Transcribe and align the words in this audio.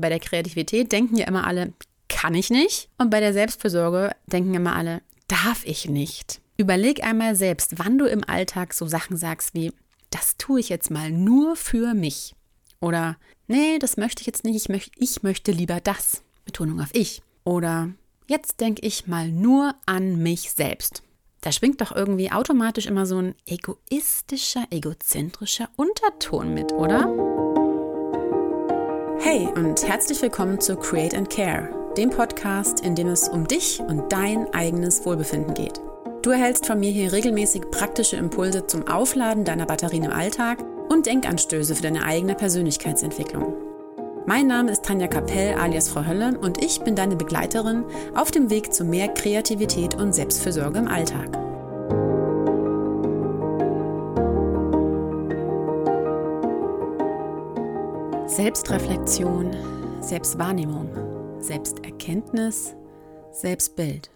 Bei 0.00 0.08
der 0.08 0.20
Kreativität 0.20 0.92
denken 0.92 1.16
ja 1.16 1.26
immer 1.26 1.46
alle, 1.46 1.72
kann 2.08 2.34
ich 2.34 2.50
nicht. 2.50 2.88
Und 2.98 3.10
bei 3.10 3.20
der 3.20 3.32
Selbstfürsorge 3.32 4.10
denken 4.26 4.54
immer 4.54 4.74
alle, 4.74 5.02
darf 5.28 5.64
ich 5.64 5.88
nicht. 5.88 6.40
Überleg 6.56 7.04
einmal 7.04 7.36
selbst, 7.36 7.78
wann 7.78 7.98
du 7.98 8.06
im 8.06 8.22
Alltag 8.28 8.74
so 8.74 8.86
Sachen 8.86 9.16
sagst 9.16 9.54
wie, 9.54 9.72
das 10.10 10.36
tue 10.36 10.60
ich 10.60 10.68
jetzt 10.68 10.90
mal 10.90 11.10
nur 11.10 11.56
für 11.56 11.94
mich. 11.94 12.34
Oder, 12.80 13.16
nee, 13.46 13.78
das 13.78 13.96
möchte 13.96 14.22
ich 14.22 14.26
jetzt 14.26 14.44
nicht, 14.44 14.56
ich, 14.56 14.68
möcht, 14.68 14.92
ich 14.96 15.22
möchte 15.22 15.52
lieber 15.52 15.80
das. 15.80 16.22
Betonung 16.44 16.80
auf 16.80 16.90
ich. 16.92 17.22
Oder, 17.44 17.90
jetzt 18.26 18.60
denke 18.60 18.84
ich 18.86 19.06
mal 19.06 19.28
nur 19.28 19.74
an 19.86 20.22
mich 20.22 20.50
selbst. 20.50 21.02
Da 21.40 21.52
schwingt 21.52 21.80
doch 21.80 21.92
irgendwie 21.92 22.30
automatisch 22.32 22.86
immer 22.86 23.06
so 23.06 23.18
ein 23.18 23.34
egoistischer, 23.46 24.66
egozentrischer 24.70 25.70
Unterton 25.76 26.52
mit, 26.52 26.72
oder? 26.72 27.49
Hey 29.22 29.48
und 29.54 29.86
herzlich 29.86 30.22
willkommen 30.22 30.60
zu 30.60 30.76
Create 30.76 31.14
and 31.14 31.28
Care, 31.28 31.68
dem 31.94 32.08
Podcast, 32.08 32.80
in 32.80 32.94
dem 32.94 33.08
es 33.08 33.28
um 33.28 33.46
dich 33.46 33.78
und 33.78 34.10
dein 34.10 34.52
eigenes 34.54 35.04
Wohlbefinden 35.04 35.52
geht. 35.52 35.78
Du 36.22 36.30
erhältst 36.30 36.66
von 36.66 36.80
mir 36.80 36.90
hier 36.90 37.12
regelmäßig 37.12 37.70
praktische 37.70 38.16
Impulse 38.16 38.66
zum 38.66 38.88
Aufladen 38.88 39.44
deiner 39.44 39.66
Batterien 39.66 40.04
im 40.04 40.10
Alltag 40.10 40.64
und 40.88 41.04
Denkanstöße 41.04 41.74
für 41.74 41.82
deine 41.82 42.04
eigene 42.04 42.34
Persönlichkeitsentwicklung. 42.34 43.54
Mein 44.24 44.46
Name 44.46 44.72
ist 44.72 44.86
Tanja 44.86 45.06
Kapell 45.06 45.54
alias 45.54 45.90
Frau 45.90 46.06
Hölle 46.06 46.38
und 46.38 46.64
ich 46.64 46.80
bin 46.80 46.96
deine 46.96 47.16
Begleiterin 47.16 47.84
auf 48.14 48.30
dem 48.30 48.48
Weg 48.48 48.72
zu 48.72 48.84
mehr 48.84 49.08
Kreativität 49.08 49.96
und 49.96 50.14
Selbstfürsorge 50.14 50.78
im 50.78 50.88
Alltag. 50.88 51.49
Selbstreflexion, 58.30 59.50
Selbstwahrnehmung, 60.00 61.42
Selbsterkenntnis, 61.42 62.76
Selbstbild, 63.32 64.08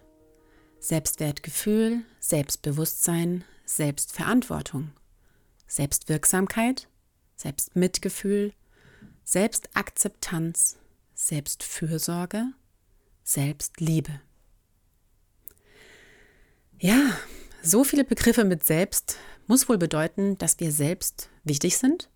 Selbstwertgefühl, 0.78 2.05
Selbstbewusstsein, 2.20 3.42
Selbstverantwortung, 3.64 4.92
Selbstwirksamkeit, 5.66 6.86
Selbstmitgefühl, 7.34 8.52
Selbstakzeptanz, 9.24 10.77
Selbstfürsorge, 11.14 12.52
Selbstliebe. 13.24 14.20
Ja, 16.78 17.19
so 17.62 17.83
viele 17.83 18.05
Begriffe 18.05 18.44
mit 18.44 18.64
selbst 18.64 19.19
muss 19.48 19.69
wohl 19.69 19.77
bedeuten, 19.77 20.39
dass 20.39 20.61
wir 20.61 20.70
selbst 20.70 21.30
wichtig 21.42 21.78
sind, 21.78 22.08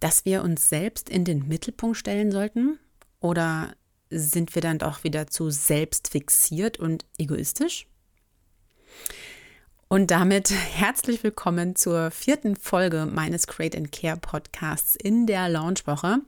dass 0.00 0.24
wir 0.24 0.42
uns 0.42 0.68
selbst 0.68 1.08
in 1.08 1.24
den 1.24 1.46
Mittelpunkt 1.46 1.96
stellen 1.96 2.32
sollten? 2.32 2.78
Oder 3.20 3.74
sind 4.08 4.54
wir 4.54 4.62
dann 4.62 4.78
doch 4.78 5.04
wieder 5.04 5.28
zu 5.28 5.50
selbstfixiert 5.50 6.78
und 6.78 7.04
egoistisch? 7.18 7.86
Und 9.88 10.10
damit 10.10 10.50
herzlich 10.50 11.22
willkommen 11.22 11.76
zur 11.76 12.10
vierten 12.10 12.56
Folge 12.56 13.06
meines 13.06 13.46
Create 13.46 13.76
and 13.76 13.92
Care 13.92 14.16
Podcasts 14.16 14.94
in 14.94 15.26
der 15.26 15.48
Launchwoche, 15.48 16.20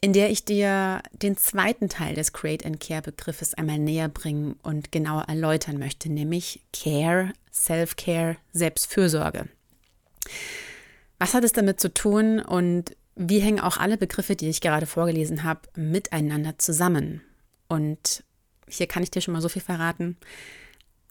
in 0.00 0.12
der 0.12 0.30
ich 0.30 0.44
dir 0.44 1.00
den 1.12 1.36
zweiten 1.36 1.88
Teil 1.88 2.16
des 2.16 2.32
Create 2.32 2.66
and 2.66 2.80
Care 2.80 3.02
Begriffes 3.02 3.54
einmal 3.54 3.78
näher 3.78 4.08
bringen 4.08 4.56
und 4.62 4.90
genauer 4.90 5.26
erläutern 5.28 5.78
möchte, 5.78 6.10
nämlich 6.10 6.60
Care, 6.72 7.32
Self-Care, 7.52 8.36
Selbstfürsorge. 8.52 9.48
Was 11.22 11.34
hat 11.34 11.44
es 11.44 11.52
damit 11.52 11.80
zu 11.80 11.94
tun 11.94 12.40
und 12.40 12.96
wie 13.14 13.38
hängen 13.38 13.60
auch 13.60 13.76
alle 13.76 13.96
Begriffe, 13.96 14.34
die 14.34 14.48
ich 14.48 14.60
gerade 14.60 14.86
vorgelesen 14.86 15.44
habe, 15.44 15.60
miteinander 15.76 16.58
zusammen? 16.58 17.22
Und 17.68 18.24
hier 18.68 18.88
kann 18.88 19.02
ich 19.02 19.10
dir 19.10 19.20
schon 19.20 19.32
mal 19.32 19.40
so 19.40 19.48
viel 19.48 19.62
verraten 19.62 20.16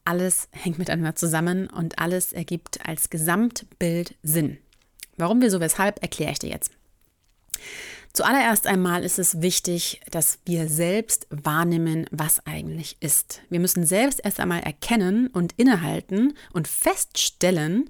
alles 0.06 0.48
hängt 0.52 0.80
miteinander 0.80 1.16
zusammen 1.16 1.68
und 1.68 2.00
alles 2.00 2.34
ergibt 2.34 2.86
als 2.86 3.10
Gesamtbild 3.10 4.16
Sinn. 4.24 4.58
Warum, 5.18 5.42
wieso, 5.42 5.60
weshalb, 5.60 6.02
erkläre 6.02 6.32
ich 6.32 6.40
dir 6.40 6.50
jetzt. 6.50 6.72
Zuallererst 8.14 8.68
einmal 8.68 9.06
ist 9.06 9.20
es 9.20 9.42
wichtig, 9.42 10.02
dass 10.10 10.40
wir 10.46 10.68
selbst 10.68 11.28
wahrnehmen, 11.30 12.08
was 12.12 12.46
eigentlich 12.46 12.98
ist. 13.00 13.42
Wir 13.50 13.60
müssen 13.60 13.86
selbst 13.86 14.20
erst 14.24 14.40
einmal 14.40 14.62
erkennen 14.62 15.28
und 15.28 15.54
innehalten 15.54 16.34
und 16.52 16.68
feststellen, 16.68 17.90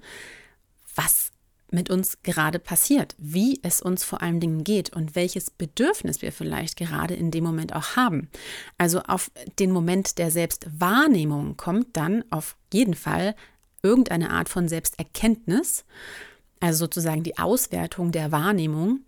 was 0.94 1.31
mit 1.72 1.90
uns 1.90 2.18
gerade 2.22 2.58
passiert, 2.58 3.14
wie 3.18 3.60
es 3.62 3.80
uns 3.80 4.04
vor 4.04 4.22
allen 4.22 4.40
Dingen 4.40 4.64
geht 4.64 4.92
und 4.92 5.14
welches 5.14 5.50
Bedürfnis 5.50 6.22
wir 6.22 6.32
vielleicht 6.32 6.76
gerade 6.76 7.14
in 7.14 7.30
dem 7.30 7.44
Moment 7.44 7.74
auch 7.74 7.96
haben. 7.96 8.28
Also 8.78 9.00
auf 9.02 9.30
den 9.58 9.70
Moment 9.70 10.18
der 10.18 10.30
Selbstwahrnehmung 10.30 11.56
kommt 11.56 11.96
dann 11.96 12.24
auf 12.30 12.56
jeden 12.72 12.94
Fall 12.94 13.34
irgendeine 13.82 14.30
Art 14.30 14.48
von 14.48 14.68
Selbsterkenntnis, 14.68 15.84
also 16.60 16.84
sozusagen 16.84 17.22
die 17.22 17.38
Auswertung 17.38 18.12
der 18.12 18.32
Wahrnehmung. 18.32 19.00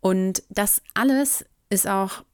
Und 0.00 0.42
das 0.48 0.82
alles 0.94 1.44
ist 1.70 1.88
auch 1.88 2.24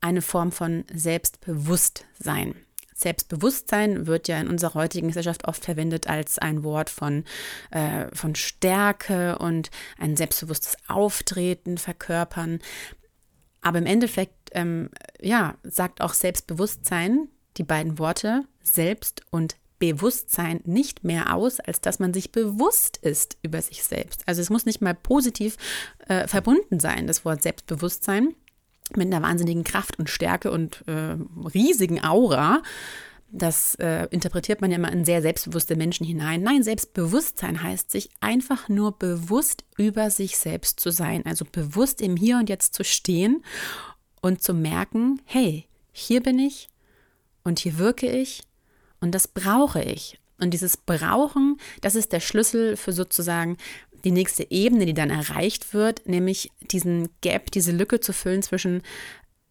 eine 0.00 0.22
Form 0.22 0.52
von 0.52 0.84
Selbstbewusstsein. 0.92 2.54
Selbstbewusstsein 2.96 4.06
wird 4.06 4.26
ja 4.26 4.40
in 4.40 4.48
unserer 4.48 4.72
heutigen 4.72 5.08
Gesellschaft 5.08 5.46
oft 5.46 5.62
verwendet 5.62 6.08
als 6.08 6.38
ein 6.38 6.64
Wort 6.64 6.88
von, 6.88 7.24
äh, 7.70 8.06
von 8.14 8.34
Stärke 8.34 9.38
und 9.38 9.70
ein 9.98 10.16
selbstbewusstes 10.16 10.78
Auftreten 10.88 11.76
verkörpern. 11.76 12.60
Aber 13.60 13.78
im 13.78 13.86
Endeffekt, 13.86 14.50
ähm, 14.52 14.88
ja, 15.20 15.56
sagt 15.62 16.00
auch 16.00 16.14
Selbstbewusstsein, 16.14 17.28
die 17.58 17.64
beiden 17.64 17.98
Worte 17.98 18.44
Selbst 18.62 19.22
und 19.30 19.56
Bewusstsein 19.78 20.60
nicht 20.64 21.04
mehr 21.04 21.34
aus, 21.34 21.60
als 21.60 21.82
dass 21.82 21.98
man 21.98 22.14
sich 22.14 22.32
bewusst 22.32 22.96
ist 22.96 23.36
über 23.42 23.60
sich 23.60 23.82
selbst. 23.84 24.22
Also 24.24 24.40
es 24.40 24.48
muss 24.48 24.64
nicht 24.64 24.80
mal 24.80 24.94
positiv 24.94 25.58
äh, 26.08 26.26
verbunden 26.26 26.80
sein, 26.80 27.06
das 27.06 27.26
Wort 27.26 27.42
Selbstbewusstsein 27.42 28.34
mit 28.94 29.06
einer 29.06 29.26
wahnsinnigen 29.26 29.64
Kraft 29.64 29.98
und 29.98 30.10
Stärke 30.10 30.50
und 30.50 30.84
äh, 30.86 31.16
riesigen 31.52 32.04
Aura. 32.04 32.62
Das 33.30 33.74
äh, 33.76 34.06
interpretiert 34.10 34.60
man 34.60 34.70
ja 34.70 34.76
immer 34.76 34.92
in 34.92 35.04
sehr 35.04 35.20
selbstbewusste 35.20 35.74
Menschen 35.76 36.06
hinein. 36.06 36.42
Nein, 36.42 36.62
Selbstbewusstsein 36.62 37.62
heißt, 37.62 37.90
sich 37.90 38.10
einfach 38.20 38.68
nur 38.68 38.96
bewusst 38.98 39.64
über 39.76 40.10
sich 40.10 40.38
selbst 40.38 40.78
zu 40.78 40.90
sein. 40.90 41.26
Also 41.26 41.44
bewusst 41.50 42.00
im 42.00 42.16
Hier 42.16 42.38
und 42.38 42.48
Jetzt 42.48 42.74
zu 42.74 42.84
stehen 42.84 43.42
und 44.22 44.42
zu 44.42 44.54
merken, 44.54 45.20
hey, 45.24 45.66
hier 45.92 46.22
bin 46.22 46.38
ich 46.38 46.68
und 47.42 47.58
hier 47.58 47.78
wirke 47.78 48.10
ich 48.10 48.42
und 49.00 49.14
das 49.14 49.28
brauche 49.28 49.82
ich. 49.82 50.18
Und 50.38 50.50
dieses 50.52 50.76
Brauchen, 50.76 51.58
das 51.80 51.94
ist 51.94 52.12
der 52.12 52.20
Schlüssel 52.20 52.76
für 52.76 52.92
sozusagen 52.92 53.56
die 54.06 54.12
nächste 54.12 54.48
Ebene, 54.52 54.86
die 54.86 54.94
dann 54.94 55.10
erreicht 55.10 55.74
wird, 55.74 56.06
nämlich 56.06 56.52
diesen 56.60 57.08
Gap, 57.22 57.50
diese 57.50 57.72
Lücke 57.72 57.98
zu 57.98 58.12
füllen 58.12 58.40
zwischen 58.40 58.82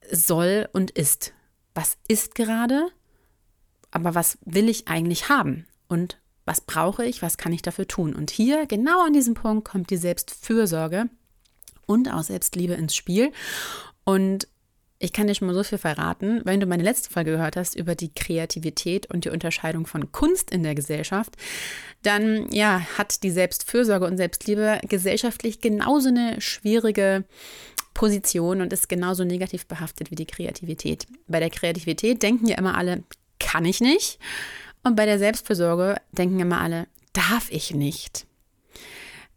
soll 0.10 0.70
und 0.72 0.92
ist. 0.92 1.34
Was 1.74 1.98
ist 2.08 2.36
gerade, 2.36 2.88
aber 3.92 4.16
was 4.16 4.38
will 4.46 4.70
ich 4.70 4.88
eigentlich 4.88 5.28
haben? 5.28 5.68
Und 5.90 6.22
was 6.46 6.62
brauche 6.62 7.06
ich, 7.06 7.22
was 7.22 7.38
kann 7.38 7.52
ich 7.52 7.64
dafür 7.64 7.86
tun? 7.86 8.16
Und 8.16 8.32
hier, 8.32 8.66
genau 8.66 9.06
an 9.06 9.12
diesem 9.12 9.34
Punkt, 9.34 9.68
kommt 9.68 9.90
die 9.90 9.98
Selbstfürsorge 9.98 11.10
und 11.86 12.10
auch 12.10 12.24
Selbstliebe 12.24 12.76
ins 12.76 12.96
Spiel. 12.96 13.34
Und 14.06 14.48
ich 15.06 15.14
kann 15.14 15.28
dir 15.28 15.36
schon 15.36 15.48
mal 15.48 15.54
so 15.54 15.64
viel 15.64 15.78
verraten, 15.78 16.42
wenn 16.46 16.60
du 16.60 16.66
meine 16.66 16.82
letzte 16.82 17.12
Folge 17.12 17.32
gehört 17.32 17.56
hast 17.56 17.76
über 17.76 17.94
die 17.94 18.12
Kreativität 18.14 19.06
und 19.12 19.24
die 19.24 19.30
Unterscheidung 19.30 19.86
von 19.86 20.12
Kunst 20.12 20.50
in 20.50 20.64
der 20.64 20.74
Gesellschaft, 20.74 21.36
dann 22.02 22.50
ja, 22.52 22.82
hat 22.98 23.22
die 23.22 23.30
Selbstfürsorge 23.30 24.06
und 24.06 24.18
Selbstliebe 24.18 24.80
gesellschaftlich 24.90 25.62
genauso 25.62 26.10
eine 26.10 26.42
schwierige 26.42 27.24
Position 27.94 28.62
und 28.62 28.74
ist 28.74 28.90
genauso 28.90 29.24
negativ 29.24 29.68
behaftet 29.68 30.10
wie 30.10 30.16
die 30.16 30.26
Kreativität. 30.26 31.06
Bei 31.28 31.40
der 31.40 31.52
Kreativität 31.52 32.24
denken 32.24 32.48
ja 32.48 32.58
immer 32.58 32.76
alle, 32.76 33.04
kann 33.40 33.64
ich 33.64 33.82
nicht. 33.82 34.18
Und 34.84 34.96
bei 34.96 35.06
der 35.06 35.20
Selbstfürsorge 35.20 35.98
denken 36.14 36.40
immer 36.40 36.62
alle, 36.62 36.88
darf 37.14 37.52
ich 37.52 37.76
nicht. 37.76 38.26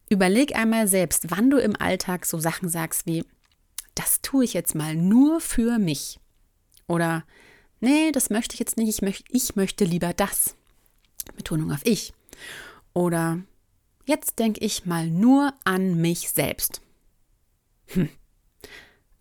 Überleg 0.08 0.56
einmal 0.56 0.88
selbst, 0.88 1.30
wann 1.30 1.50
du 1.50 1.58
im 1.58 1.76
Alltag 1.78 2.24
so 2.24 2.38
Sachen 2.38 2.70
sagst 2.70 3.06
wie, 3.06 3.24
das 3.98 4.20
tue 4.20 4.44
ich 4.44 4.54
jetzt 4.54 4.74
mal 4.74 4.94
nur 4.94 5.40
für 5.40 5.78
mich. 5.78 6.20
Oder, 6.86 7.24
nee, 7.80 8.12
das 8.12 8.30
möchte 8.30 8.54
ich 8.54 8.60
jetzt 8.60 8.76
nicht, 8.76 8.88
ich, 8.88 9.02
möcht, 9.02 9.24
ich 9.28 9.56
möchte 9.56 9.84
lieber 9.84 10.12
das. 10.12 10.56
Betonung 11.36 11.72
auf 11.72 11.84
ich. 11.84 12.14
Oder, 12.94 13.42
jetzt 14.04 14.38
denke 14.38 14.64
ich 14.64 14.86
mal 14.86 15.08
nur 15.08 15.52
an 15.64 16.00
mich 16.00 16.30
selbst. 16.30 16.80
Hm. 17.86 18.08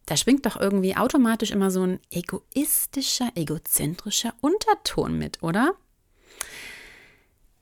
Da 0.06 0.16
schwingt 0.16 0.46
doch 0.46 0.56
irgendwie 0.56 0.96
automatisch 0.96 1.52
immer 1.52 1.72
so 1.72 1.84
ein 1.84 2.00
egoistischer, 2.12 3.32
egozentrischer 3.36 4.36
Unterton 4.42 5.18
mit, 5.18 5.42
oder? 5.42 5.76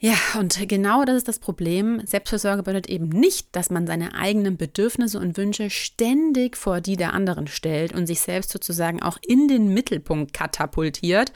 Ja, 0.05 0.19
und 0.37 0.69
genau 0.69 1.03
das 1.03 1.15
ist 1.15 1.27
das 1.27 1.39
Problem. 1.39 1.99
Selbstversorge 2.05 2.61
bedeutet 2.61 2.91
eben 2.91 3.09
nicht, 3.09 3.55
dass 3.55 3.71
man 3.71 3.87
seine 3.87 4.13
eigenen 4.13 4.55
Bedürfnisse 4.55 5.17
und 5.17 5.35
Wünsche 5.35 5.71
ständig 5.71 6.57
vor 6.57 6.79
die 6.79 6.95
der 6.95 7.15
anderen 7.15 7.47
stellt 7.47 7.91
und 7.91 8.05
sich 8.05 8.21
selbst 8.21 8.51
sozusagen 8.51 9.01
auch 9.01 9.17
in 9.25 9.47
den 9.47 9.73
Mittelpunkt 9.73 10.31
katapultiert 10.31 11.33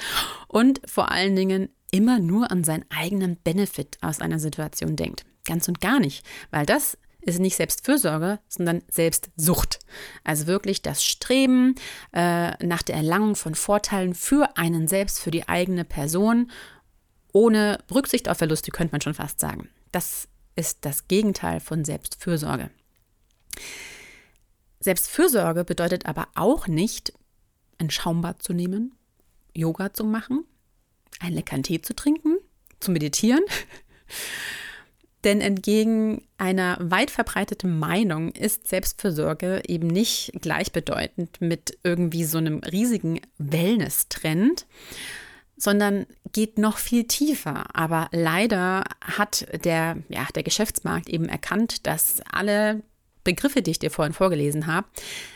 und 0.47 0.81
vor 0.85 1.11
allen 1.11 1.35
Dingen 1.35 1.69
immer 1.89 2.19
nur 2.19 2.51
an 2.51 2.63
seinen 2.63 2.85
eigenen 2.89 3.37
Benefit 3.37 3.97
aus 4.01 4.21
einer 4.21 4.37
Situation 4.37 4.95
denkt. 4.95 5.25
Ganz 5.45 5.67
und 5.67 5.81
gar 5.81 5.99
nicht, 5.99 6.23
weil 6.51 6.67
das 6.67 6.95
ist 7.21 7.39
nicht 7.39 7.55
Selbstfürsorge, 7.55 8.37
sondern 8.47 8.83
Selbstsucht. 8.87 9.79
Also 10.23 10.45
wirklich 10.45 10.83
das 10.83 11.03
Streben 11.03 11.73
äh, 12.13 12.51
nach 12.63 12.83
der 12.83 12.97
Erlangung 12.97 13.35
von 13.35 13.55
Vorteilen 13.55 14.13
für 14.13 14.57
einen 14.57 14.87
selbst, 14.87 15.19
für 15.19 15.31
die 15.31 15.47
eigene 15.49 15.85
Person, 15.85 16.51
ohne 17.33 17.83
Rücksicht 17.93 18.29
auf 18.29 18.37
Verluste, 18.37 18.71
könnte 18.71 18.91
man 18.91 19.01
schon 19.01 19.13
fast 19.13 19.39
sagen. 19.39 19.69
Das 19.91 20.27
ist 20.55 20.79
das 20.81 21.07
Gegenteil 21.07 21.59
von 21.59 21.85
Selbstfürsorge. 21.85 22.69
Selbstfürsorge 24.79 25.63
bedeutet 25.63 26.05
aber 26.05 26.27
auch 26.35 26.67
nicht, 26.67 27.13
ein 27.77 27.89
Schaumbad 27.89 28.41
zu 28.41 28.53
nehmen, 28.53 28.95
Yoga 29.53 29.93
zu 29.93 30.03
machen, 30.03 30.45
einen 31.19 31.35
leckeren 31.35 31.63
Tee 31.63 31.81
zu 31.81 31.95
trinken, 31.95 32.37
zu 32.79 32.91
meditieren 32.91 33.43
denn 35.23 35.41
entgegen 35.41 36.23
einer 36.37 36.77
weit 36.79 37.11
verbreiteten 37.11 37.77
Meinung 37.77 38.31
ist 38.31 38.67
Selbstfürsorge 38.67 39.63
eben 39.67 39.87
nicht 39.87 40.31
gleichbedeutend 40.41 41.41
mit 41.41 41.77
irgendwie 41.83 42.23
so 42.23 42.37
einem 42.37 42.59
riesigen 42.59 43.19
Wellness-Trend, 43.37 44.65
sondern 45.59 46.07
geht 46.31 46.57
noch 46.57 46.77
viel 46.77 47.05
tiefer. 47.05 47.75
Aber 47.75 48.07
leider 48.11 48.85
hat 49.01 49.45
der, 49.63 49.97
ja, 50.07 50.25
der 50.33 50.43
Geschäftsmarkt 50.43 51.09
eben 51.09 51.29
erkannt, 51.29 51.85
dass 51.85 52.21
alle 52.31 52.81
Begriffe, 53.23 53.61
die 53.61 53.71
ich 53.71 53.79
dir 53.79 53.91
vorhin 53.91 54.13
vorgelesen 54.13 54.65
habe, 54.65 54.87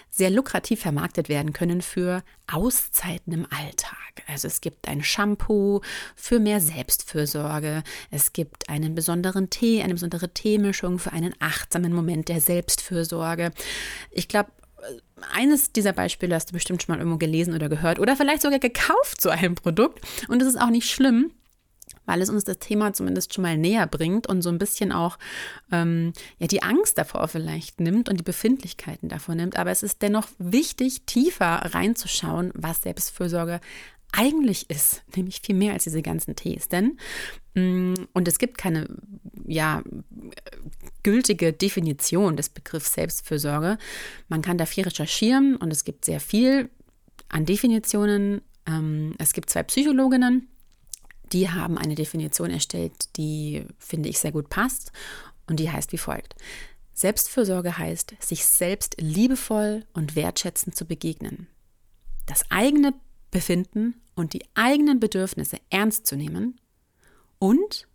sehr 0.09 0.29
lukrativ 0.29 0.81
vermarktet 0.81 1.27
werden 1.27 1.53
können 1.53 1.81
für 1.81 2.23
Auszeiten 2.51 3.33
im 3.33 3.47
Alltag. 3.49 3.97
Also 4.27 4.47
es 4.47 4.61
gibt 4.61 4.87
ein 4.87 5.03
Shampoo 5.03 5.81
für 6.15 6.39
mehr 6.39 6.61
Selbstfürsorge, 6.61 7.83
es 8.11 8.31
gibt 8.31 8.69
einen 8.69 8.93
besonderen 8.93 9.49
Tee, 9.49 9.81
eine 9.81 9.95
besondere 9.95 10.29
Teemischung 10.29 10.99
für 10.99 11.13
einen 11.13 11.33
achtsamen 11.39 11.93
Moment 11.93 12.29
der 12.29 12.41
Selbstfürsorge. 12.41 13.51
Ich 14.11 14.27
glaube, 14.27 14.51
eines 15.31 15.71
dieser 15.71 15.93
Beispiele 15.93 16.35
hast 16.35 16.49
du 16.49 16.53
bestimmt 16.53 16.83
schon 16.83 16.93
mal 16.93 16.99
irgendwo 16.99 17.17
gelesen 17.17 17.53
oder 17.53 17.69
gehört 17.69 17.99
oder 17.99 18.15
vielleicht 18.15 18.41
sogar 18.41 18.59
gekauft 18.59 19.21
zu 19.21 19.29
einem 19.29 19.55
Produkt. 19.55 20.01
Und 20.27 20.41
es 20.41 20.47
ist 20.47 20.61
auch 20.61 20.69
nicht 20.69 20.89
schlimm, 20.89 21.31
weil 22.05 22.21
es 22.21 22.29
uns 22.29 22.43
das 22.43 22.59
Thema 22.59 22.93
zumindest 22.93 23.33
schon 23.33 23.43
mal 23.43 23.57
näher 23.57 23.87
bringt 23.87 24.27
und 24.27 24.41
so 24.41 24.49
ein 24.49 24.57
bisschen 24.57 24.91
auch 24.91 25.17
ähm, 25.71 26.13
ja, 26.39 26.47
die 26.47 26.63
Angst 26.63 26.97
davor 26.97 27.27
vielleicht 27.27 27.79
nimmt 27.79 28.09
und 28.09 28.19
die 28.19 28.23
Befindlichkeiten 28.23 29.09
davor 29.09 29.35
nimmt. 29.35 29.57
Aber 29.57 29.71
es 29.71 29.83
ist 29.83 30.01
dennoch 30.01 30.27
wichtig, 30.37 31.05
tiefer 31.05 31.73
reinzuschauen, 31.73 32.51
was 32.55 32.81
Selbstfürsorge 32.81 33.59
eigentlich 34.13 34.69
ist, 34.69 35.03
nämlich 35.15 35.41
viel 35.41 35.55
mehr 35.55 35.73
als 35.73 35.83
diese 35.83 36.01
ganzen 36.01 36.35
Tees. 36.35 36.69
Denn, 36.69 36.97
mm, 37.55 37.95
und 38.13 38.27
es 38.27 38.39
gibt 38.39 38.57
keine, 38.57 38.87
ja, 39.45 39.83
gültige 41.03 41.51
Definition 41.51 42.37
des 42.37 42.49
Begriffs 42.49 42.93
Selbstfürsorge. 42.93 43.77
Man 44.29 44.41
kann 44.41 44.57
da 44.57 44.65
viel 44.65 44.85
recherchieren 44.85 45.57
und 45.57 45.71
es 45.71 45.83
gibt 45.83 46.05
sehr 46.05 46.19
viel 46.19 46.69
an 47.27 47.45
Definitionen. 47.45 48.41
Ähm, 48.65 49.15
es 49.17 49.33
gibt 49.33 49.49
zwei 49.49 49.63
Psychologinnen, 49.63 50.47
die 51.33 51.49
haben 51.49 51.77
eine 51.77 51.95
Definition 51.95 52.51
erstellt, 52.51 53.17
die, 53.17 53.65
finde 53.79 54.09
ich, 54.09 54.19
sehr 54.19 54.31
gut 54.31 54.49
passt 54.49 54.91
und 55.47 55.59
die 55.59 55.71
heißt 55.71 55.91
wie 55.91 55.97
folgt. 55.97 56.35
Selbstfürsorge 56.93 57.77
heißt, 57.77 58.13
sich 58.19 58.45
selbst 58.45 58.95
liebevoll 59.01 59.85
und 59.93 60.15
wertschätzend 60.15 60.75
zu 60.75 60.85
begegnen. 60.85 61.47
Das 62.27 62.49
eigene 62.51 62.93
Befinden 63.31 63.95
und 64.15 64.33
die 64.33 64.43
eigenen 64.53 64.99
Bedürfnisse 64.99 65.57
ernst 65.69 66.07
zu 66.07 66.15
nehmen 66.15 66.59
und 67.39 67.87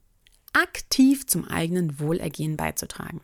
aktiv 0.52 1.26
zum 1.26 1.46
eigenen 1.46 2.00
Wohlergehen 2.00 2.56
beizutragen. 2.56 3.20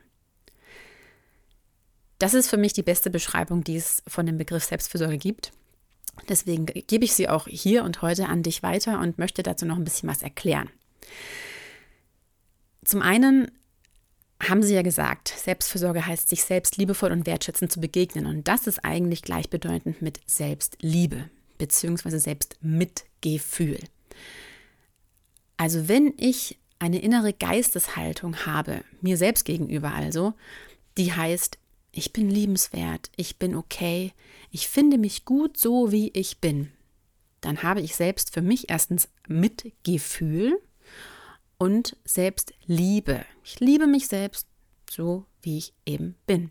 Das 2.19 2.35
ist 2.35 2.49
für 2.49 2.56
mich 2.56 2.73
die 2.73 2.82
beste 2.82 3.11
Beschreibung, 3.11 3.64
die 3.64 3.76
es 3.76 4.02
von 4.06 4.25
dem 4.25 4.38
Begriff 4.38 4.64
Selbstfürsorge 4.64 5.19
gibt. 5.19 5.52
Deswegen 6.29 6.67
gebe 6.67 7.05
ich 7.05 7.12
sie 7.12 7.29
auch 7.29 7.49
hier 7.49 7.82
und 7.85 8.02
heute 8.02 8.29
an 8.29 8.43
dich 8.43 8.62
weiter 8.62 9.00
und 9.00 9.19
möchte 9.19 9.43
dazu 9.43 9.67
noch 9.67 9.76
ein 9.76 9.85
bisschen 9.85 10.08
was 10.08 10.23
erklären. 10.23 10.70
Zum 12.85 13.02
einen 13.02 13.50
haben 14.41 14.62
Sie 14.62 14.75
ja 14.75 14.82
gesagt, 14.82 15.29
Selbstfürsorge 15.29 16.06
heißt, 16.06 16.29
sich 16.29 16.44
selbst 16.44 16.76
liebevoll 16.76 17.12
und 17.12 17.26
wertschätzend 17.26 17.73
zu 17.73 17.81
begegnen. 17.81 18.26
Und 18.26 18.46
das 18.46 18.67
ist 18.67 18.85
eigentlich 18.85 19.23
gleichbedeutend 19.23 20.02
mit 20.02 20.20
Selbstliebe 20.26 21.31
bzw. 21.59 22.19
Selbstmitgefühl. 22.19 23.81
Also 25.56 25.89
wenn 25.89 26.15
ich 26.17 26.59
eine 26.79 27.01
innere 27.01 27.33
Geisteshaltung 27.33 28.45
habe, 28.47 28.85
mir 29.01 29.17
selbst 29.17 29.45
gegenüber 29.45 29.95
also, 29.95 30.35
die 30.97 31.12
heißt, 31.12 31.59
ich 31.93 32.12
bin 32.12 32.29
liebenswert, 32.29 33.11
ich 33.17 33.39
bin 33.39 33.55
okay, 33.55 34.12
ich 34.51 34.69
finde 34.69 34.99
mich 34.99 35.25
gut 35.25 35.56
so, 35.56 35.93
wie 35.93 36.11
ich 36.11 36.39
bin, 36.39 36.73
dann 37.41 37.62
habe 37.62 37.81
ich 37.81 37.95
selbst 37.95 38.33
für 38.33 38.43
mich 38.43 38.71
erstens 38.71 39.09
Mitgefühl 39.29 40.61
und 41.59 41.97
Selbstliebe. 42.05 43.25
Ich 43.45 43.61
liebe 43.61 43.87
mich 43.87 44.09
selbst 44.09 44.49
so, 44.91 45.27
wie 45.43 45.59
ich 45.59 45.73
eben 45.87 46.17
bin. 46.27 46.51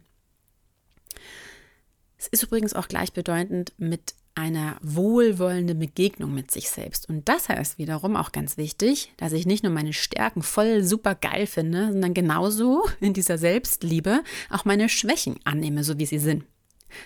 Es 2.17 2.27
ist 2.27 2.43
übrigens 2.43 2.73
auch 2.73 2.87
gleichbedeutend 2.87 3.73
mit 3.77 4.15
einer 4.35 4.77
wohlwollenden 4.81 5.79
Begegnung 5.79 6.33
mit 6.33 6.51
sich 6.51 6.69
selbst. 6.69 7.07
Und 7.07 7.29
das 7.29 7.49
heißt 7.49 7.77
wiederum 7.77 8.15
auch 8.15 8.31
ganz 8.31 8.57
wichtig, 8.57 9.13
dass 9.17 9.33
ich 9.33 9.45
nicht 9.45 9.63
nur 9.63 9.71
meine 9.71 9.93
Stärken 9.93 10.41
voll 10.41 10.83
super 10.83 11.15
geil 11.15 11.45
finde, 11.45 11.91
sondern 11.91 12.13
genauso 12.13 12.83
in 12.99 13.13
dieser 13.13 13.37
Selbstliebe 13.37 14.23
auch 14.49 14.65
meine 14.65 14.89
Schwächen 14.89 15.39
annehme, 15.43 15.83
so 15.83 15.99
wie 15.99 16.05
sie 16.05 16.19
sind. 16.19 16.43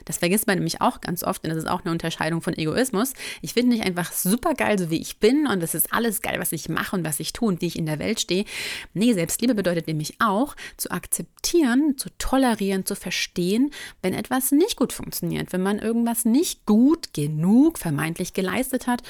Das 0.05 0.17
vergisst 0.17 0.47
man 0.47 0.57
nämlich 0.57 0.81
auch 0.81 1.01
ganz 1.01 1.23
oft, 1.23 1.43
denn 1.43 1.49
das 1.49 1.59
ist 1.59 1.69
auch 1.69 1.83
eine 1.83 1.91
Unterscheidung 1.91 2.41
von 2.41 2.53
Egoismus. 2.53 3.13
Ich 3.41 3.53
finde 3.53 3.75
mich 3.75 3.85
einfach 3.85 4.11
super 4.11 4.53
geil, 4.53 4.79
so 4.79 4.89
wie 4.89 5.01
ich 5.01 5.19
bin 5.19 5.47
und 5.47 5.61
es 5.63 5.73
ist 5.75 5.93
alles 5.93 6.21
geil, 6.21 6.39
was 6.39 6.51
ich 6.51 6.69
mache 6.69 6.95
und 6.95 7.05
was 7.05 7.19
ich 7.19 7.33
tue 7.33 7.47
und 7.47 7.61
wie 7.61 7.67
ich 7.67 7.77
in 7.77 7.85
der 7.85 7.99
Welt 7.99 8.19
stehe. 8.19 8.45
Nee, 8.93 9.13
Selbstliebe 9.13 9.55
bedeutet 9.55 9.87
nämlich 9.87 10.15
auch 10.19 10.55
zu 10.77 10.91
akzeptieren, 10.91 11.97
zu 11.97 12.09
tolerieren, 12.17 12.85
zu 12.85 12.95
verstehen, 12.95 13.71
wenn 14.01 14.13
etwas 14.13 14.51
nicht 14.51 14.75
gut 14.77 14.93
funktioniert, 14.93 15.53
wenn 15.53 15.61
man 15.61 15.79
irgendwas 15.79 16.25
nicht 16.25 16.65
gut 16.65 17.13
genug 17.13 17.79
vermeintlich 17.79 18.33
geleistet 18.33 18.87
hat 18.87 19.03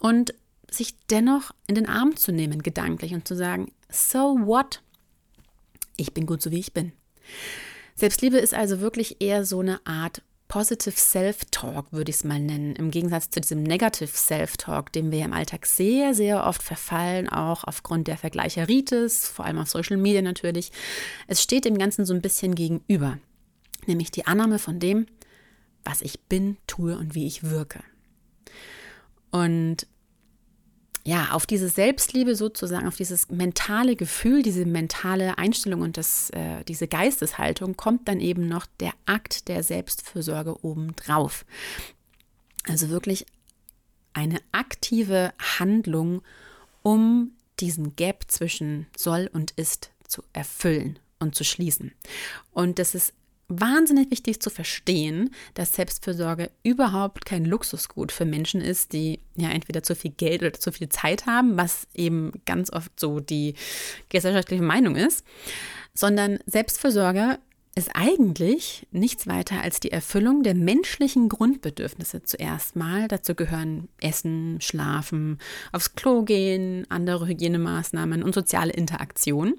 und 0.00 0.34
sich 0.70 0.96
dennoch 1.08 1.52
in 1.66 1.74
den 1.74 1.88
Arm 1.88 2.16
zu 2.16 2.32
nehmen, 2.32 2.62
gedanklich 2.62 3.14
und 3.14 3.26
zu 3.26 3.36
sagen, 3.36 3.72
so 3.88 4.38
what? 4.44 4.82
Ich 5.96 6.12
bin 6.12 6.26
gut 6.26 6.42
so 6.42 6.50
wie 6.50 6.58
ich 6.58 6.72
bin. 6.72 6.92
Selbstliebe 7.94 8.38
ist 8.38 8.54
also 8.54 8.80
wirklich 8.80 9.20
eher 9.20 9.44
so 9.44 9.60
eine 9.60 9.84
Art 9.86 10.22
Positive 10.48 10.94
Self-Talk, 10.96 11.86
würde 11.90 12.10
ich 12.10 12.16
es 12.16 12.24
mal 12.24 12.38
nennen, 12.38 12.76
im 12.76 12.90
Gegensatz 12.90 13.30
zu 13.30 13.40
diesem 13.40 13.62
Negative 13.62 14.08
Self-Talk, 14.08 14.92
dem 14.92 15.10
wir 15.10 15.24
im 15.24 15.32
Alltag 15.32 15.66
sehr, 15.66 16.14
sehr 16.14 16.46
oft 16.46 16.62
verfallen, 16.62 17.28
auch 17.28 17.64
aufgrund 17.64 18.08
der 18.08 18.18
Vergleicheritis, 18.18 19.26
vor 19.26 19.46
allem 19.46 19.58
auf 19.58 19.70
Social 19.70 19.96
Media 19.96 20.22
natürlich. 20.22 20.70
Es 21.26 21.42
steht 21.42 21.64
dem 21.64 21.78
Ganzen 21.78 22.04
so 22.04 22.14
ein 22.14 22.20
bisschen 22.20 22.54
gegenüber, 22.54 23.18
nämlich 23.86 24.10
die 24.10 24.26
Annahme 24.26 24.58
von 24.58 24.78
dem, 24.78 25.06
was 25.82 26.02
ich 26.02 26.20
bin, 26.20 26.56
tue 26.66 26.96
und 26.96 27.14
wie 27.14 27.26
ich 27.26 27.42
wirke. 27.42 27.82
Und 29.30 29.86
ja, 31.06 31.32
auf 31.32 31.44
diese 31.44 31.68
Selbstliebe 31.68 32.34
sozusagen, 32.34 32.88
auf 32.88 32.96
dieses 32.96 33.28
mentale 33.28 33.94
Gefühl, 33.94 34.42
diese 34.42 34.64
mentale 34.64 35.36
Einstellung 35.36 35.82
und 35.82 35.98
das, 35.98 36.30
äh, 36.30 36.64
diese 36.64 36.88
Geisteshaltung 36.88 37.76
kommt 37.76 38.08
dann 38.08 38.20
eben 38.20 38.48
noch 38.48 38.66
der 38.80 38.92
Akt 39.04 39.48
der 39.48 39.62
Selbstfürsorge 39.62 40.64
obendrauf. 40.64 41.44
Also 42.66 42.88
wirklich 42.88 43.26
eine 44.14 44.40
aktive 44.52 45.34
Handlung, 45.58 46.22
um 46.82 47.32
diesen 47.60 47.96
Gap 47.96 48.24
zwischen 48.28 48.86
soll 48.96 49.28
und 49.32 49.50
ist 49.52 49.90
zu 50.08 50.22
erfüllen 50.32 50.98
und 51.18 51.34
zu 51.34 51.44
schließen. 51.44 51.92
Und 52.52 52.78
das 52.78 52.94
ist 52.94 53.12
wahnsinnig 53.48 54.10
wichtig 54.10 54.40
zu 54.40 54.50
verstehen, 54.50 55.30
dass 55.54 55.74
Selbstfürsorge 55.74 56.50
überhaupt 56.62 57.24
kein 57.26 57.44
Luxusgut 57.44 58.12
für 58.12 58.24
Menschen 58.24 58.60
ist, 58.60 58.92
die 58.92 59.20
ja 59.36 59.50
entweder 59.50 59.82
zu 59.82 59.94
viel 59.94 60.12
Geld 60.12 60.42
oder 60.42 60.52
zu 60.52 60.72
viel 60.72 60.88
Zeit 60.88 61.26
haben, 61.26 61.56
was 61.56 61.86
eben 61.94 62.32
ganz 62.46 62.72
oft 62.72 62.98
so 62.98 63.20
die 63.20 63.54
gesellschaftliche 64.08 64.62
Meinung 64.62 64.96
ist, 64.96 65.24
sondern 65.94 66.38
Selbstfürsorge 66.46 67.38
ist 67.76 67.90
eigentlich 67.94 68.86
nichts 68.92 69.26
weiter 69.26 69.60
als 69.60 69.80
die 69.80 69.90
Erfüllung 69.90 70.42
der 70.44 70.54
menschlichen 70.54 71.28
Grundbedürfnisse 71.28 72.22
zuerst 72.22 72.76
mal. 72.76 73.08
Dazu 73.08 73.34
gehören 73.34 73.88
Essen, 74.00 74.60
Schlafen, 74.60 75.38
aufs 75.72 75.94
Klo 75.94 76.22
gehen, 76.22 76.86
andere 76.88 77.26
Hygienemaßnahmen 77.26 78.22
und 78.22 78.34
soziale 78.34 78.72
Interaktion. 78.72 79.54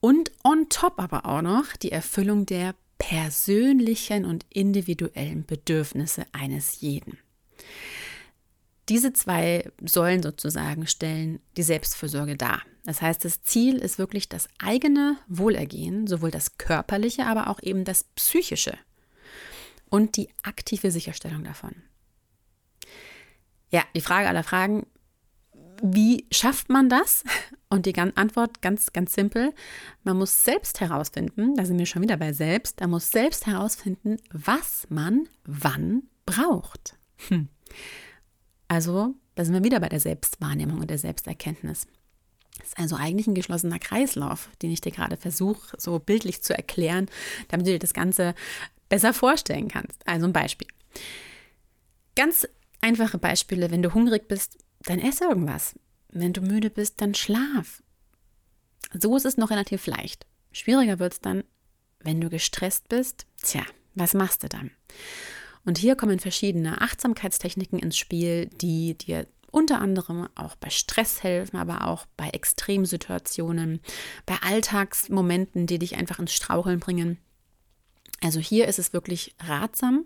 Und 0.00 0.32
on 0.44 0.68
top 0.68 0.98
aber 0.98 1.26
auch 1.26 1.42
noch 1.42 1.76
die 1.76 1.92
Erfüllung 1.92 2.46
der 2.46 2.74
persönlichen 2.98 4.24
und 4.24 4.44
individuellen 4.50 5.44
Bedürfnisse 5.44 6.26
eines 6.32 6.80
jeden. 6.80 7.18
Diese 8.88 9.12
zwei 9.12 9.70
Säulen 9.84 10.22
sozusagen 10.22 10.86
stellen 10.86 11.40
die 11.56 11.62
Selbstfürsorge 11.62 12.36
dar. 12.36 12.62
Das 12.84 13.02
heißt, 13.02 13.24
das 13.24 13.42
Ziel 13.42 13.76
ist 13.76 13.98
wirklich 13.98 14.28
das 14.28 14.48
eigene 14.58 15.16
Wohlergehen, 15.28 16.06
sowohl 16.06 16.30
das 16.30 16.58
körperliche, 16.58 17.26
aber 17.26 17.48
auch 17.48 17.62
eben 17.62 17.84
das 17.84 18.04
psychische 18.16 18.76
und 19.90 20.16
die 20.16 20.28
aktive 20.42 20.90
Sicherstellung 20.90 21.44
davon. 21.44 21.74
Ja, 23.70 23.84
die 23.94 24.00
Frage 24.00 24.28
aller 24.28 24.42
Fragen, 24.42 24.86
wie 25.82 26.26
schafft 26.30 26.68
man 26.68 26.88
das? 26.88 27.24
Und 27.68 27.86
die 27.86 27.96
Antwort 27.96 28.62
ganz, 28.62 28.92
ganz 28.92 29.14
simpel. 29.14 29.52
Man 30.02 30.16
muss 30.16 30.44
selbst 30.44 30.80
herausfinden, 30.80 31.54
da 31.54 31.64
sind 31.64 31.78
wir 31.78 31.86
schon 31.86 32.02
wieder 32.02 32.16
bei 32.16 32.32
selbst, 32.32 32.80
man 32.80 32.90
muss 32.90 33.10
selbst 33.10 33.46
herausfinden, 33.46 34.16
was 34.32 34.86
man 34.88 35.28
wann 35.44 36.02
braucht. 36.26 36.96
Hm. 37.28 37.48
Also, 38.66 39.14
da 39.34 39.44
sind 39.44 39.54
wir 39.54 39.64
wieder 39.64 39.80
bei 39.80 39.88
der 39.88 40.00
Selbstwahrnehmung 40.00 40.80
und 40.80 40.90
der 40.90 40.98
Selbsterkenntnis. 40.98 41.86
Das 42.58 42.68
ist 42.68 42.78
also 42.78 42.96
eigentlich 42.96 43.26
ein 43.26 43.34
geschlossener 43.34 43.78
Kreislauf, 43.78 44.50
den 44.62 44.70
ich 44.70 44.80
dir 44.80 44.92
gerade 44.92 45.16
versuche, 45.16 45.76
so 45.78 45.98
bildlich 45.98 46.42
zu 46.42 46.56
erklären, 46.56 47.06
damit 47.48 47.66
du 47.66 47.72
dir 47.72 47.78
das 47.78 47.94
Ganze 47.94 48.34
besser 48.88 49.14
vorstellen 49.14 49.68
kannst. 49.68 50.06
Also 50.06 50.26
ein 50.26 50.32
Beispiel. 50.32 50.68
Ganz 52.16 52.46
einfache 52.80 53.18
Beispiele, 53.18 53.70
wenn 53.70 53.82
du 53.82 53.94
hungrig 53.94 54.28
bist, 54.28 54.58
dann 54.84 54.98
ess 54.98 55.20
irgendwas. 55.20 55.74
Wenn 56.08 56.32
du 56.32 56.40
müde 56.40 56.70
bist, 56.70 57.00
dann 57.00 57.14
schlaf. 57.14 57.82
So 58.92 59.16
ist 59.16 59.26
es 59.26 59.36
noch 59.36 59.50
relativ 59.50 59.86
leicht. 59.86 60.26
Schwieriger 60.52 60.98
wird 60.98 61.12
es 61.14 61.20
dann, 61.20 61.44
wenn 62.00 62.20
du 62.20 62.28
gestresst 62.28 62.88
bist. 62.88 63.26
Tja, 63.42 63.62
was 63.94 64.14
machst 64.14 64.42
du 64.42 64.48
dann? 64.48 64.70
Und 65.64 65.78
hier 65.78 65.94
kommen 65.94 66.18
verschiedene 66.18 66.80
Achtsamkeitstechniken 66.80 67.78
ins 67.78 67.96
Spiel, 67.96 68.46
die 68.46 68.96
dir 68.96 69.26
unter 69.52 69.80
anderem 69.80 70.28
auch 70.34 70.56
bei 70.56 70.70
Stress 70.70 71.22
helfen, 71.22 71.56
aber 71.56 71.86
auch 71.86 72.06
bei 72.16 72.28
Extremsituationen, 72.30 73.80
bei 74.26 74.36
Alltagsmomenten, 74.42 75.66
die 75.66 75.78
dich 75.78 75.96
einfach 75.96 76.18
ins 76.18 76.32
Straucheln 76.32 76.80
bringen. 76.80 77.18
Also 78.22 78.38
hier 78.38 78.68
ist 78.68 78.78
es 78.78 78.92
wirklich 78.92 79.34
ratsam 79.40 80.04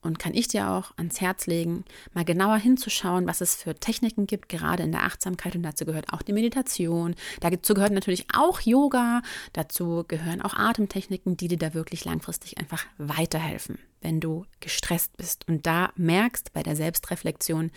und 0.00 0.18
kann 0.18 0.34
ich 0.34 0.48
dir 0.48 0.70
auch 0.70 0.92
ans 0.96 1.20
Herz 1.20 1.46
legen, 1.46 1.84
mal 2.14 2.24
genauer 2.24 2.58
hinzuschauen, 2.58 3.26
was 3.26 3.40
es 3.40 3.54
für 3.54 3.74
Techniken 3.74 4.26
gibt, 4.26 4.48
gerade 4.48 4.82
in 4.82 4.92
der 4.92 5.02
Achtsamkeit. 5.02 5.56
Und 5.56 5.62
dazu 5.62 5.84
gehört 5.84 6.12
auch 6.12 6.22
die 6.22 6.32
Meditation. 6.32 7.14
Dazu 7.40 7.74
gehört 7.74 7.92
natürlich 7.92 8.26
auch 8.34 8.60
Yoga. 8.60 9.22
Dazu 9.52 10.04
gehören 10.06 10.42
auch 10.42 10.54
Atemtechniken, 10.54 11.36
die 11.36 11.48
dir 11.48 11.58
da 11.58 11.74
wirklich 11.74 12.04
langfristig 12.04 12.58
einfach 12.58 12.86
weiterhelfen, 12.96 13.78
wenn 14.00 14.20
du 14.20 14.46
gestresst 14.60 15.16
bist. 15.16 15.48
Und 15.48 15.66
da 15.66 15.90
merkst 15.96 16.52
bei 16.52 16.62
der 16.62 16.76
Selbstreflexion, 16.76 17.70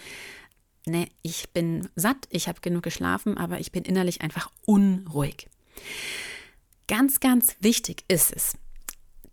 ne, 0.85 1.07
ich 1.21 1.49
bin 1.51 1.89
satt, 1.95 2.27
ich 2.29 2.47
habe 2.47 2.61
genug 2.61 2.83
geschlafen, 2.83 3.37
aber 3.37 3.59
ich 3.59 3.71
bin 3.71 3.83
innerlich 3.83 4.21
einfach 4.21 4.51
unruhig. 4.65 5.47
Ganz, 6.87 7.19
ganz 7.19 7.55
wichtig 7.61 8.03
ist 8.07 8.33
es, 8.33 8.57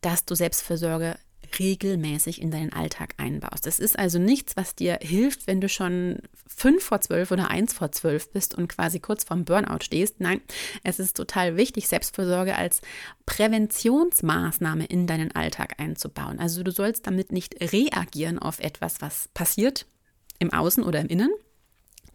dass 0.00 0.25
du 0.25 0.35
Selbstfürsorge 0.35 1.18
regelmäßig 1.58 2.40
in 2.40 2.50
deinen 2.50 2.72
Alltag 2.72 3.14
einbaust. 3.16 3.66
Das 3.66 3.78
ist 3.78 3.98
also 3.98 4.18
nichts, 4.18 4.56
was 4.56 4.74
dir 4.74 4.98
hilft, 5.00 5.46
wenn 5.46 5.60
du 5.60 5.68
schon 5.68 6.18
fünf 6.46 6.84
vor 6.84 7.00
zwölf 7.00 7.30
oder 7.30 7.50
eins 7.50 7.72
vor 7.72 7.92
zwölf 7.92 8.30
bist 8.30 8.54
und 8.54 8.68
quasi 8.68 9.00
kurz 9.00 9.24
vorm 9.24 9.44
Burnout 9.44 9.82
stehst. 9.82 10.20
Nein, 10.20 10.40
es 10.84 10.98
ist 10.98 11.16
total 11.16 11.56
wichtig, 11.56 11.88
Selbstfürsorge 11.88 12.56
als 12.56 12.80
Präventionsmaßnahme 13.26 14.86
in 14.86 15.06
deinen 15.06 15.34
Alltag 15.34 15.74
einzubauen. 15.78 16.38
Also 16.38 16.62
du 16.62 16.70
sollst 16.70 17.06
damit 17.06 17.32
nicht 17.32 17.54
reagieren 17.72 18.38
auf 18.38 18.60
etwas, 18.60 19.00
was 19.00 19.28
passiert 19.34 19.86
im 20.38 20.52
Außen 20.52 20.82
oder 20.82 21.00
im 21.00 21.08
Innen, 21.08 21.30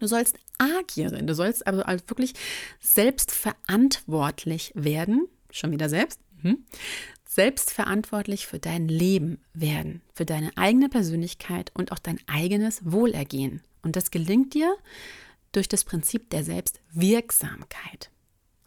Du 0.00 0.08
sollst 0.08 0.36
agieren, 0.58 1.26
du 1.26 1.34
sollst 1.34 1.66
aber 1.66 1.86
wirklich 2.08 2.34
selbstverantwortlich 2.80 4.72
werden, 4.74 5.28
schon 5.50 5.70
wieder 5.70 5.88
selbst, 5.88 6.20
mhm 6.42 6.64
selbstverantwortlich 7.34 8.46
für 8.46 8.60
dein 8.60 8.86
Leben 8.86 9.40
werden, 9.54 10.02
für 10.14 10.24
deine 10.24 10.52
eigene 10.56 10.88
Persönlichkeit 10.88 11.72
und 11.74 11.90
auch 11.90 11.98
dein 11.98 12.20
eigenes 12.28 12.80
Wohlergehen. 12.84 13.60
Und 13.82 13.96
das 13.96 14.12
gelingt 14.12 14.54
dir 14.54 14.76
durch 15.50 15.68
das 15.68 15.82
Prinzip 15.82 16.30
der 16.30 16.44
Selbstwirksamkeit. 16.44 18.10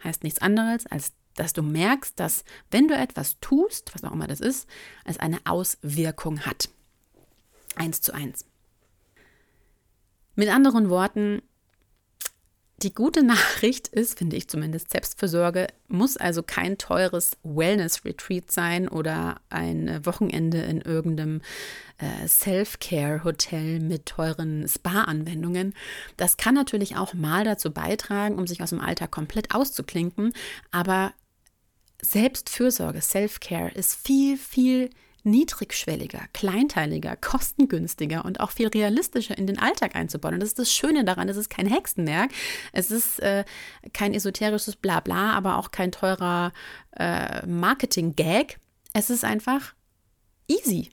Heißt 0.04 0.24
nichts 0.24 0.42
anderes, 0.42 0.86
als 0.86 1.14
dass 1.36 1.54
du 1.54 1.62
merkst, 1.64 2.20
dass 2.20 2.44
wenn 2.70 2.90
du 2.90 2.96
etwas 2.96 3.40
tust, 3.40 3.94
was 3.94 4.04
auch 4.04 4.12
immer 4.12 4.28
das 4.28 4.42
ist, 4.42 4.68
es 5.06 5.18
eine 5.18 5.40
Auswirkung 5.46 6.42
hat. 6.42 6.70
Eins 7.76 8.02
zu 8.02 8.14
eins. 8.14 8.44
Mit 10.36 10.50
anderen 10.50 10.90
Worten, 10.90 11.42
die 12.84 12.94
gute 12.94 13.24
Nachricht 13.24 13.88
ist, 13.88 14.20
finde 14.20 14.36
ich 14.36 14.48
zumindest, 14.48 14.92
Selbstfürsorge 14.92 15.68
muss 15.88 16.16
also 16.16 16.44
kein 16.44 16.78
teures 16.78 17.38
Wellness-Retreat 17.44 18.52
sein 18.52 18.88
oder 18.88 19.42
ein 19.50 20.06
Wochenende 20.06 20.60
in 20.60 20.82
irgendeinem 20.82 21.42
äh, 21.98 22.28
Self-Care-Hotel 22.28 23.80
mit 23.80 24.06
teuren 24.06 24.68
Spa-Anwendungen. 24.68 25.74
Das 26.18 26.38
kann 26.38 26.54
natürlich 26.54 26.98
auch 26.98 27.16
mal 27.16 27.44
dazu 27.44 27.72
beitragen, 27.72 28.38
um 28.38 28.46
sich 28.46 28.62
aus 28.62 28.70
dem 28.70 28.82
Alltag 28.82 29.10
komplett 29.10 29.56
auszuklinken, 29.56 30.34
aber 30.70 31.14
Selbstfürsorge, 32.00 33.02
Self-Care 33.02 33.72
ist 33.72 33.96
viel, 33.96 34.38
viel 34.38 34.92
niedrigschwelliger, 35.28 36.22
kleinteiliger, 36.34 37.16
kostengünstiger 37.16 38.26
und 38.26 38.40
auch 38.40 38.52
viel 38.52 38.68
realistischer 38.68 39.38
in 39.38 39.48
den 39.48 39.60
Alltag 39.60 39.96
einzubauen. 39.96 40.36
Und 40.36 40.40
das 40.40 40.50
ist 40.50 40.60
das 40.60 40.72
Schöne 40.72 41.06
daran, 41.06 41.30
es 41.30 41.38
ist 41.38 41.50
kein 41.50 41.68
Hexenwerk, 41.68 42.32
es 42.74 42.92
ist 42.92 43.20
äh, 43.20 43.46
kein 43.94 44.14
esoterisches 44.14 44.76
Blabla, 44.76 45.34
aber 45.34 45.58
auch 45.58 45.72
kein 45.72 45.92
teurer 45.92 46.52
äh, 46.96 47.46
Marketing-Gag. 47.46 48.60
Es 48.94 49.10
ist 49.10 49.24
einfach 49.24 49.74
easy. 50.48 50.90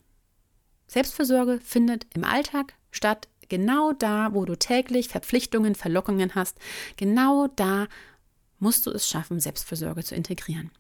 Selbstfürsorge 0.86 1.60
findet 1.60 2.06
im 2.14 2.24
Alltag 2.24 2.74
statt, 2.90 3.28
genau 3.48 3.92
da, 3.92 4.34
wo 4.34 4.44
du 4.44 4.56
täglich 4.56 5.08
Verpflichtungen, 5.08 5.74
Verlockungen 5.74 6.34
hast, 6.34 6.58
genau 6.96 7.48
da 7.48 7.86
musst 8.58 8.86
du 8.86 8.90
es 8.90 9.08
schaffen, 9.08 9.40
Selbstfürsorge 9.40 10.04
zu 10.04 10.14
integrieren. 10.14 10.70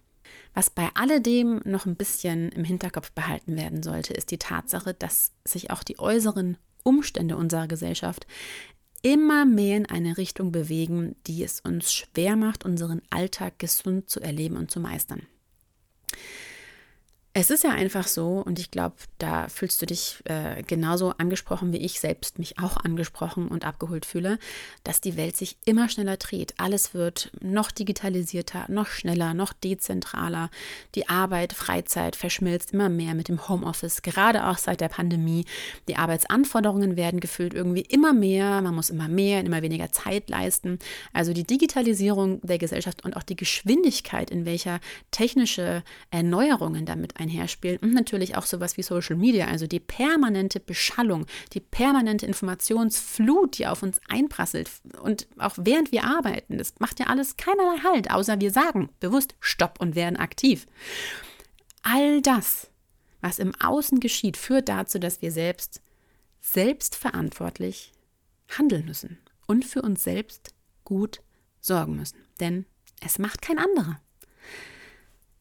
Was 0.54 0.70
bei 0.70 0.88
alledem 0.94 1.60
noch 1.64 1.86
ein 1.86 1.96
bisschen 1.96 2.50
im 2.50 2.64
Hinterkopf 2.64 3.12
behalten 3.12 3.56
werden 3.56 3.82
sollte, 3.82 4.14
ist 4.14 4.30
die 4.30 4.38
Tatsache, 4.38 4.94
dass 4.94 5.32
sich 5.44 5.70
auch 5.70 5.82
die 5.82 5.98
äußeren 5.98 6.56
Umstände 6.82 7.36
unserer 7.36 7.66
Gesellschaft 7.66 8.26
immer 9.02 9.44
mehr 9.44 9.76
in 9.76 9.86
eine 9.86 10.16
Richtung 10.16 10.50
bewegen, 10.50 11.16
die 11.26 11.44
es 11.44 11.60
uns 11.60 11.92
schwer 11.92 12.36
macht, 12.36 12.64
unseren 12.64 13.02
Alltag 13.10 13.58
gesund 13.58 14.08
zu 14.08 14.20
erleben 14.20 14.56
und 14.56 14.70
zu 14.70 14.80
meistern. 14.80 15.26
Es 17.36 17.50
ist 17.50 17.64
ja 17.64 17.70
einfach 17.70 18.06
so, 18.06 18.44
und 18.46 18.60
ich 18.60 18.70
glaube, 18.70 18.94
da 19.18 19.48
fühlst 19.48 19.82
du 19.82 19.86
dich 19.86 20.22
äh, 20.22 20.62
genauso 20.62 21.14
angesprochen, 21.18 21.72
wie 21.72 21.78
ich 21.78 21.98
selbst 21.98 22.38
mich 22.38 22.60
auch 22.60 22.76
angesprochen 22.76 23.48
und 23.48 23.64
abgeholt 23.64 24.06
fühle, 24.06 24.38
dass 24.84 25.00
die 25.00 25.16
Welt 25.16 25.36
sich 25.36 25.56
immer 25.64 25.88
schneller 25.88 26.16
dreht. 26.16 26.54
Alles 26.58 26.94
wird 26.94 27.32
noch 27.40 27.72
digitalisierter, 27.72 28.66
noch 28.68 28.86
schneller, 28.86 29.34
noch 29.34 29.52
dezentraler. 29.52 30.48
Die 30.94 31.08
Arbeit, 31.08 31.54
Freizeit 31.54 32.14
verschmilzt 32.14 32.72
immer 32.72 32.88
mehr 32.88 33.16
mit 33.16 33.26
dem 33.26 33.48
Homeoffice, 33.48 34.02
gerade 34.02 34.46
auch 34.46 34.58
seit 34.58 34.80
der 34.80 34.88
Pandemie. 34.88 35.44
Die 35.88 35.96
Arbeitsanforderungen 35.96 36.94
werden 36.96 37.18
gefühlt 37.18 37.52
irgendwie 37.52 37.82
immer 37.82 38.12
mehr. 38.12 38.62
Man 38.62 38.76
muss 38.76 38.90
immer 38.90 39.08
mehr 39.08 39.40
in 39.40 39.46
immer 39.46 39.62
weniger 39.62 39.90
Zeit 39.90 40.30
leisten. 40.30 40.78
Also 41.12 41.32
die 41.32 41.42
Digitalisierung 41.42 42.40
der 42.42 42.58
Gesellschaft 42.58 43.04
und 43.04 43.16
auch 43.16 43.24
die 43.24 43.34
Geschwindigkeit, 43.34 44.30
in 44.30 44.46
welcher 44.46 44.78
technische 45.10 45.82
Erneuerungen 46.12 46.86
damit 46.86 47.18
einherspielen 47.24 47.78
und 47.78 47.94
natürlich 47.94 48.36
auch 48.36 48.46
sowas 48.46 48.76
wie 48.76 48.82
Social 48.82 49.16
Media, 49.16 49.46
also 49.46 49.66
die 49.66 49.80
permanente 49.80 50.60
Beschallung, 50.60 51.26
die 51.52 51.60
permanente 51.60 52.26
Informationsflut, 52.26 53.58
die 53.58 53.66
auf 53.66 53.82
uns 53.82 54.00
einprasselt 54.08 54.70
und 55.00 55.26
auch 55.38 55.54
während 55.56 55.90
wir 55.92 56.04
arbeiten, 56.04 56.58
das 56.58 56.74
macht 56.78 57.00
ja 57.00 57.06
alles 57.06 57.36
keinerlei 57.36 57.78
Halt, 57.82 58.10
außer 58.10 58.40
wir 58.40 58.50
sagen 58.50 58.90
bewusst 59.00 59.34
Stopp 59.40 59.80
und 59.80 59.94
werden 59.94 60.16
aktiv. 60.16 60.66
All 61.82 62.22
das, 62.22 62.68
was 63.20 63.38
im 63.38 63.54
Außen 63.60 64.00
geschieht, 64.00 64.36
führt 64.36 64.68
dazu, 64.68 64.98
dass 64.98 65.22
wir 65.22 65.32
selbst 65.32 65.80
selbstverantwortlich 66.40 67.92
handeln 68.48 68.84
müssen 68.84 69.18
und 69.46 69.64
für 69.64 69.82
uns 69.82 70.04
selbst 70.04 70.54
gut 70.84 71.20
sorgen 71.60 71.96
müssen. 71.96 72.18
Denn 72.40 72.66
es 73.00 73.18
macht 73.18 73.42
kein 73.42 73.58
anderer. 73.58 74.00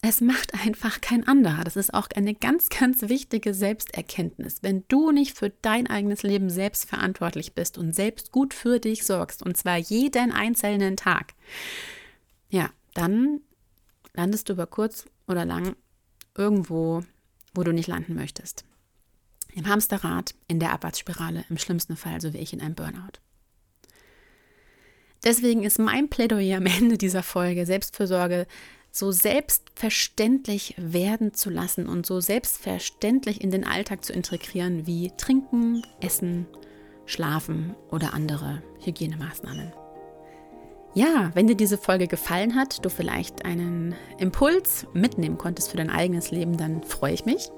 Es 0.06 0.20
macht 0.20 0.54
einfach 0.54 1.00
kein 1.00 1.26
anderer. 1.26 1.64
Das 1.64 1.78
ist 1.78 1.94
auch 1.94 2.10
eine 2.14 2.36
ganz, 2.36 2.68
ganz 2.68 3.04
wichtige 3.04 3.54
Selbsterkenntnis. 3.54 4.58
Wenn 4.62 4.84
du 4.90 5.12
nicht 5.12 5.38
für 5.38 5.50
dein 5.62 5.88
eigenes 5.88 6.24
Leben 6.24 6.50
selbst 6.50 6.90
verantwortlich 6.90 7.54
bist 7.54 7.78
und 7.78 7.96
selbst 7.96 8.34
gut 8.34 8.54
für 8.54 8.80
dich 8.80 9.06
sorgst, 9.06 9.42
und 9.42 9.56
zwar 9.56 9.78
jeden 9.78 10.34
einzelnen 10.34 10.98
Tag, 10.98 11.36
ja, 12.50 12.70
dann 12.94 13.40
landest 14.14 14.50
du 14.50 14.54
über 14.54 14.68
kurz 14.68 15.06
oder 15.26 15.46
lang 15.46 15.74
irgendwo, 16.36 17.06
wo 17.54 17.64
du 17.64 17.72
nicht 17.72 17.88
landen 17.88 18.14
möchtest. 18.14 18.66
Im 19.54 19.70
Hamsterrad, 19.70 20.36
in 20.50 20.60
der 20.60 20.74
Abwärtsspirale, 20.74 21.46
im 21.50 21.58
schlimmsten 21.58 21.96
Fall, 21.96 22.20
so 22.20 22.34
wie 22.34 22.40
ich 22.40 22.52
in 22.52 22.60
einem 22.60 22.76
Burnout. 22.76 23.22
Deswegen 25.24 25.64
ist 25.64 25.80
mein 25.80 26.10
Plädoyer 26.10 26.58
am 26.58 26.66
Ende 26.66 26.98
dieser 26.98 27.24
Folge 27.24 27.66
Selbstfürsorge 27.66 28.48
so 28.94 29.12
selbstverständlich 29.12 30.76
werden 30.78 31.34
zu 31.34 31.50
lassen 31.50 31.88
und 31.88 32.06
so 32.06 32.22
selbstverständlich 32.22 33.42
in 33.42 33.50
den 33.50 33.66
Alltag 33.66 34.06
zu 34.06 34.14
integrieren 34.14 34.86
wie 34.86 35.12
Trinken, 35.18 35.82
Essen, 36.00 36.46
Schlafen 37.08 37.76
oder 37.90 38.14
andere 38.14 38.62
Hygienemaßnahmen. 38.86 39.74
Ja, 40.94 41.32
wenn 41.34 41.48
dir 41.48 41.56
diese 41.56 41.80
Folge 41.80 42.08
gefallen 42.08 42.56
hat, 42.56 42.86
du 42.86 42.90
vielleicht 42.90 43.46
einen 43.46 43.96
Impuls 44.20 44.86
mitnehmen 44.94 45.40
konntest 45.40 45.72
für 45.72 45.78
dein 45.78 45.90
eigenes 45.90 46.30
Leben, 46.30 46.56
dann 46.56 46.84
freue 46.84 47.16
ich 47.16 47.26
mich. 47.26 47.50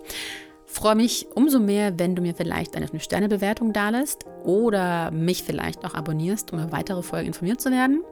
Freue 0.66 0.96
mich 0.96 1.28
umso 1.36 1.60
mehr, 1.60 2.00
wenn 2.00 2.16
du 2.16 2.22
mir 2.22 2.36
vielleicht 2.36 2.76
eine 2.76 2.88
5-Sterne-Bewertung 2.88 3.72
dalässt 3.72 4.26
oder 4.44 5.12
mich 5.12 5.44
vielleicht 5.44 5.86
auch 5.86 5.94
abonnierst, 5.94 6.52
um 6.52 6.60
über 6.60 6.72
weitere 6.72 7.04
Folgen 7.04 7.28
informiert 7.28 7.62
zu 7.62 7.72
werden. 7.72 8.04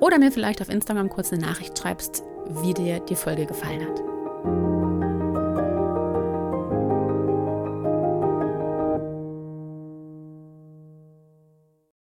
Oder 0.00 0.18
mir 0.18 0.32
vielleicht 0.32 0.60
auf 0.60 0.68
Instagram 0.68 1.08
kurz 1.08 1.32
eine 1.32 1.42
Nachricht 1.42 1.78
schreibst, 1.78 2.22
wie 2.62 2.74
dir 2.74 3.00
die 3.00 3.16
Folge 3.16 3.46
gefallen 3.46 3.86
hat. 3.86 4.07